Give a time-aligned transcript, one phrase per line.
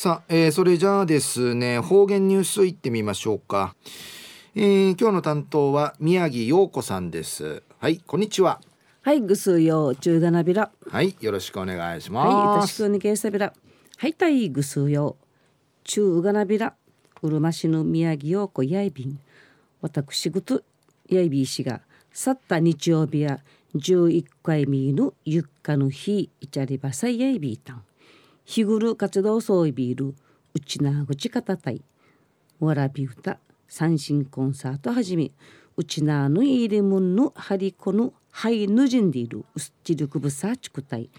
[0.00, 3.74] さあ、えー、それじゃあですね方言ニュースいってみましょうか、
[4.54, 7.64] えー、今日の担当は宮城陽子さんです。
[7.80, 8.60] はいこんにちは。
[9.02, 10.70] はいぐすよ中がなびら。
[10.88, 12.28] はいよろしくお願いします。
[12.28, 13.52] はいよろしくお願いしびら
[13.96, 15.16] はいたいぐすよ
[15.82, 16.74] 中がなびら。
[17.20, 19.18] うるま市の宮城陽子やいびん。
[19.80, 20.62] 私ぐと
[21.08, 21.80] やいびいしが
[22.12, 23.40] 去った日曜日や
[23.74, 27.82] 11回目のゆっかの日いちゃりばさいやいびいたん
[28.48, 30.14] 日頃活動そういびる
[30.54, 31.82] うちなぐちかたたい。
[32.60, 35.32] わらび歌三振コンサートはじめ
[35.76, 41.10] うちなぬいりむんのはりこのはいぬじんでいるうすちりくぶさちくたい。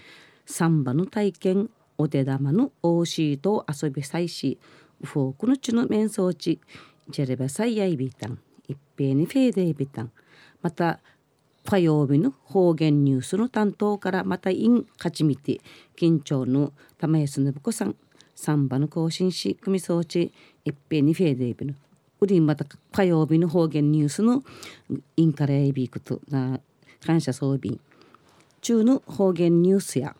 [0.44, 4.58] サンバの体験お手玉のおしいと遊びさいし
[5.04, 6.60] フォークのちの面相地
[7.10, 10.10] ジェレバサイヤイビタン一平にフェーデービタン
[10.62, 10.98] また
[11.70, 15.60] 火曜日の方言ニュースの担当からまたイン勝ちみて
[15.96, 17.94] 緊張の玉安信子さん。
[18.34, 20.32] サンバの更新し組装置
[20.64, 21.74] 一平にフェーデービの
[22.20, 24.42] うりまた火曜日の方言ニュースの
[25.16, 26.58] インカレービークとな
[27.06, 27.78] 感謝装備。
[28.62, 30.16] 中の方言ニュースや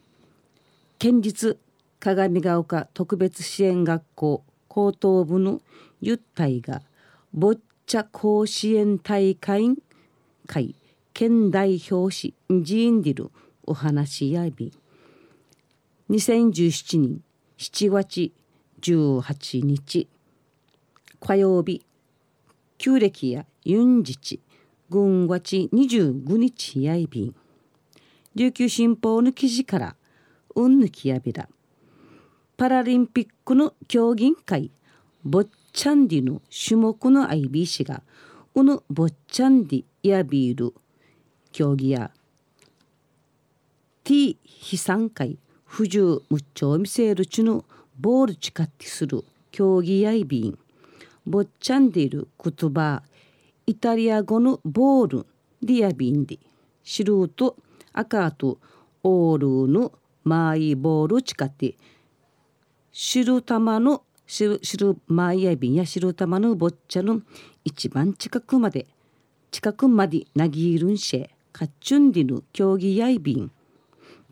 [1.00, 1.58] 県立
[1.98, 5.60] 鏡ヶ丘特別支援学校高等部の
[6.00, 6.82] ゆったいが
[7.34, 9.74] ボッチャ甲子園大会
[10.46, 10.76] 会。
[11.20, 13.30] 県代表しジーンディル
[13.66, 14.72] お話やび。
[16.08, 17.20] 2017年
[17.58, 18.32] 7月
[18.80, 20.08] 18日
[21.20, 21.84] 火曜日
[22.78, 24.40] 旧暦やユンジチ
[24.88, 27.34] 軍月25日やいびん
[28.34, 29.96] 琉球新報の記事から
[30.54, 31.50] うんぬきやびら
[32.56, 34.70] パラリンピックの競技会
[35.22, 38.02] ボッチャンディの種目の IBC が
[38.54, 40.72] うぬボッチャンディやビール
[41.52, 42.10] 競技や
[44.04, 47.64] T 非参会不自由無調見せるちの
[47.98, 50.58] ボールチカってする競技やいびん
[51.26, 53.02] ボッチャンディル言葉
[53.66, 55.26] イタリア語のボール
[55.62, 56.38] ディアビンディ
[56.82, 57.56] シルート
[57.92, 58.58] 赤と
[59.02, 59.92] オールの
[60.24, 61.76] マイボールチカって
[62.92, 64.60] 汁玉の汁
[65.06, 67.20] マイヤビンや汁玉のボッチャの
[67.64, 68.86] 一番近くまで
[69.50, 73.50] 近くまでなぎるんしえかっちゅんでぬ競技やいびん。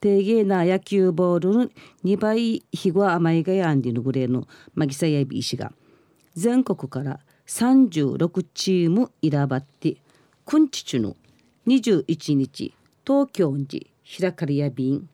[0.00, 1.70] 低芸な野球ボールの
[2.04, 5.72] 2倍ひご甘いがやんでぬぐれのマギサやいびいしが
[6.34, 9.96] 全国から36チーム選ばって
[10.44, 11.16] くんちちゅの
[11.66, 12.74] 21日
[13.04, 13.90] 東京に
[14.20, 15.08] 開かれやびん。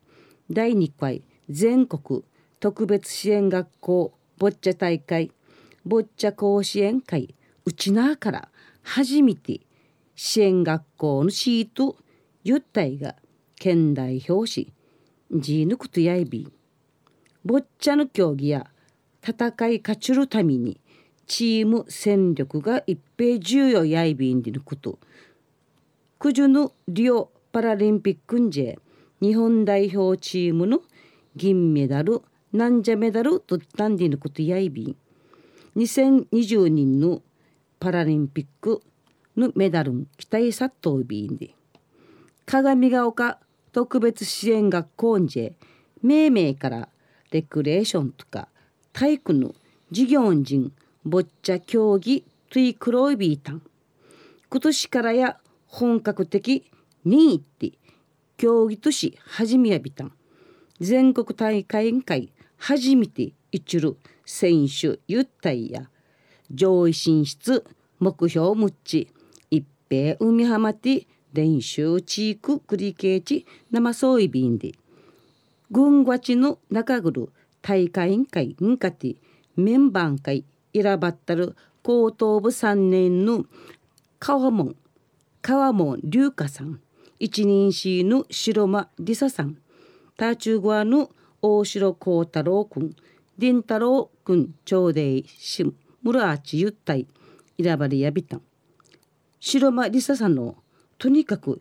[0.51, 2.23] 第2回全国
[2.61, 5.33] 特別支援学校ボッチャ大会
[5.87, 7.35] ボッチャ甲子園会
[7.65, 8.49] うちなから
[8.83, 9.61] 初めて
[10.15, 11.97] 支援学校のシート
[12.43, 13.17] ゆったいが
[13.57, 14.73] 県代表し
[15.33, 16.53] ジーヌクトやいび
[17.45, 18.67] ボッチャの競技や
[19.27, 20.81] 戦い勝ちるために
[21.27, 24.99] チーム戦力が一平重要やいびんでること
[26.19, 28.77] 九十のリオパラリンピックんじ
[29.21, 30.81] 日本代表チームの
[31.37, 32.23] 銀メダル
[32.53, 34.97] なんじゃメダルとったんでることやいびん。
[35.77, 37.21] 2020年の
[37.81, 38.81] パラリンピック
[39.37, 41.55] のメダルン期待さっとびんで。
[42.47, 43.39] 鏡ヶ丘
[43.72, 45.56] 特別支援学校んじえ
[46.03, 46.89] 命名から
[47.31, 48.49] レクレーションとか
[48.93, 49.55] 体育の
[49.91, 50.73] 事業人
[51.05, 53.62] ボッチャ競技トゥイクロイビータン。
[54.50, 56.71] 今年からや本格的
[57.05, 57.73] にって
[58.37, 60.12] 競技都市始めやびたん。
[60.81, 65.89] 全国大会委員会初めて一る選手ゆったいや
[66.50, 67.65] 上位進出
[67.99, 69.09] 目標むっち。
[69.94, 74.72] 一平海浜て練習地域繰り返し生そういびんで。
[75.71, 77.28] 軍がちの中ぐる
[77.62, 79.16] 大会委員会んかて
[79.56, 80.44] メンバー会
[80.75, 83.44] 選ばったる高等部3年の
[84.19, 84.77] 川門
[85.43, 86.81] 川門龍華さん。
[87.19, 89.59] 一人市の白間梨沙さん。
[90.16, 91.11] タチューゴアの
[91.43, 92.94] 大城幸太郎君
[93.38, 95.64] 林太郎君長弟し
[96.02, 97.06] 村八ゆったい
[97.61, 98.43] 選ばれやびたん。
[99.46, 100.56] 白間梨沙さんの
[100.96, 101.61] とにかく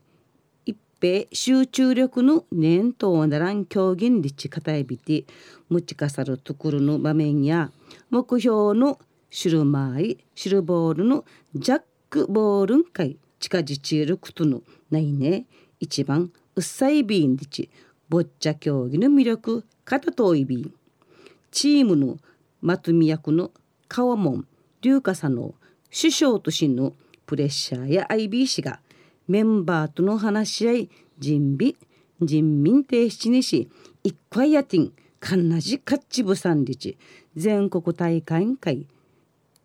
[0.66, 5.26] 一平集中力の念頭ならん競技にちかたえびて
[5.68, 7.72] 持ちかさるところの場面や
[8.10, 9.00] 目標の
[9.30, 11.26] シルマイシルボールの
[11.56, 15.46] ジャックボールンかい近じちることのないね。
[15.82, 17.70] 一番うっさいビンでち
[18.08, 20.74] ボッチャ競技の魅力片といびん
[21.52, 22.18] チームの
[22.62, 23.52] まとみ役の
[23.90, 24.48] 川門
[24.82, 25.54] 龍華さんの
[25.92, 26.94] 首相としの
[27.26, 28.80] プレッシャーや IB 氏が
[29.28, 31.76] メンバーとの話し合い人備
[32.22, 33.70] 人民提出にし
[34.04, 36.98] 一回やてんかんなじかっちぶさんりち
[37.36, 38.88] 全国大会委会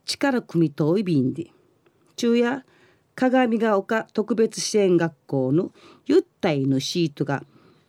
[0.05, 1.49] 力組遠い便で
[2.17, 2.65] 昼夜
[3.15, 5.73] 鏡ヶ丘特別支援学校の
[6.07, 7.43] ゆったいのシートが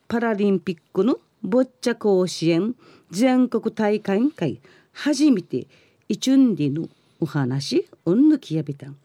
[0.07, 2.75] パラリンピックのボッチャ甲子園
[3.11, 4.61] 全国大会委会
[4.91, 5.67] 初めて
[6.07, 6.87] イチュンリの
[7.19, 8.97] お話うんぬきやびたん。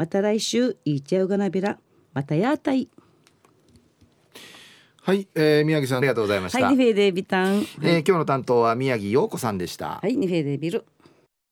[0.00, 1.78] また来週いいちゃうがなびら
[2.14, 2.88] またやたい
[5.02, 7.66] はい、えー、宮城さんありがとうございました、はいニフェーデビタン。
[7.82, 10.86] えー今日の担当は宮城陽子さんでした、はいニフェーデビル